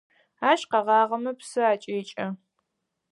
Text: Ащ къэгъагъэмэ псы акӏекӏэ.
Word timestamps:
Ащ 0.49 0.61
къэгъагъэмэ 0.71 1.31
псы 1.39 1.61
акӏекӏэ. 1.71 2.27